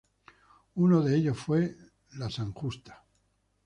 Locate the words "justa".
2.53-3.05